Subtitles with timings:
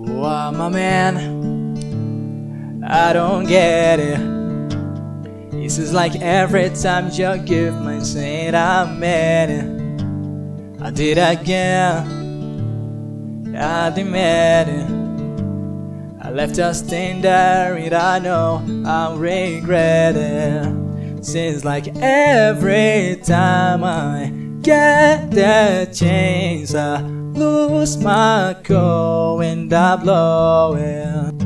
[0.00, 1.16] Oh, I'm man.
[2.86, 4.20] I don't get it.
[5.52, 9.50] It's just like every time you give my saying I'm it.
[10.80, 12.06] I did again.
[13.56, 14.86] I demand it.
[16.24, 21.24] I left her staying there, and I know I regret it.
[21.24, 30.74] Seems like every time I get the chance, I lose my cool and I blow
[30.74, 31.42] it.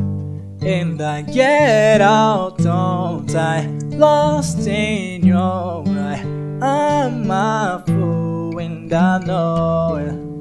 [0.65, 3.67] And I get out, don't I?
[3.91, 6.23] Lost in your eye.
[6.63, 10.33] I'm a fool and I know it.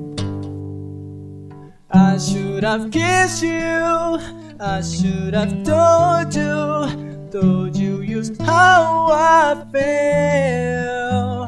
[1.92, 4.20] I should have kissed you.
[4.60, 11.48] I should have told you, told you just how I feel.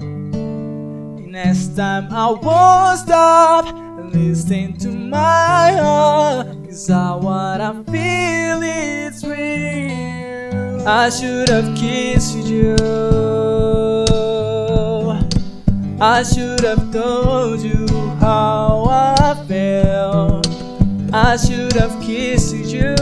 [1.29, 3.82] Next time I won't stop
[4.13, 10.87] listening to my heart, cause I what I feel is real.
[10.87, 12.76] I should have kissed you.
[15.99, 17.87] I should have told you
[18.20, 20.41] how I feel.
[21.13, 22.96] I should have kissed you.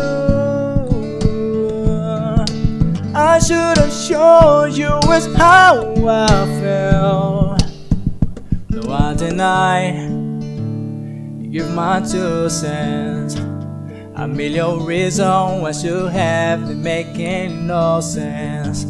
[3.13, 6.27] I should have shown you just how I
[6.61, 7.57] feel.
[8.69, 10.20] No, I deny.
[11.51, 13.35] Give my two cents.
[14.15, 18.85] A million reasons why you have been making no sense.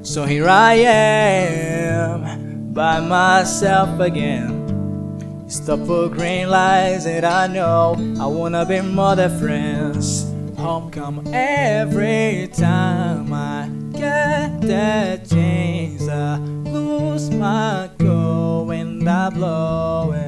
[0.00, 5.44] So here I am by myself again.
[5.46, 10.24] Stop for green lights and I know I wanna be more than friends.
[10.56, 16.08] Homecoming every time I get that chance.
[16.08, 20.25] I lose my cool and I blow it.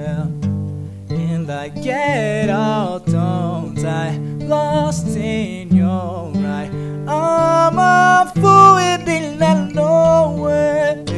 [1.59, 4.17] I get all don't I?
[4.47, 6.71] Lost in your eye.
[7.09, 11.11] I'm a fool and I know it.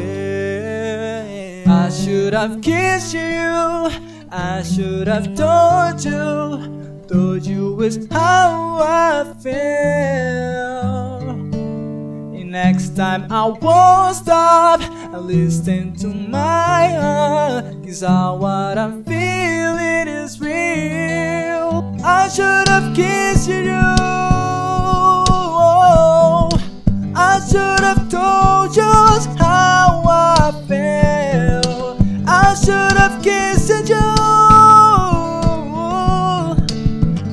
[1.69, 3.91] I should have kissed you.
[4.33, 10.01] I should have told you, told you is how I feel.
[12.51, 14.81] Next time I won't stop
[15.13, 19.80] listening to my heart, cause all what I'm feeling
[20.31, 21.97] is real.
[22.05, 23.73] I should have kissed you.
[27.17, 28.93] I should have told you
[29.39, 31.97] how I feel.
[32.27, 34.15] I should have kissed you.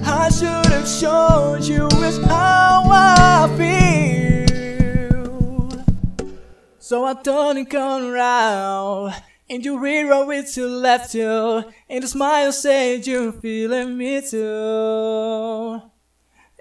[0.05, 1.87] I should have shown you
[2.25, 5.27] how I feel.
[6.79, 7.13] So I
[7.57, 9.13] and come around.
[9.49, 11.63] And you reroll it to left you.
[11.89, 15.81] And the smile said you're feeling me too.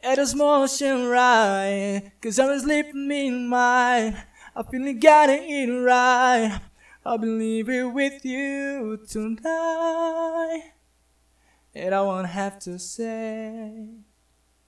[0.03, 4.17] And It is motion right, cause I'm sleeping in mine.
[4.55, 6.61] I feel you got it right.
[7.05, 10.73] I believe it with you tonight.
[11.75, 14.06] And I won't have to say.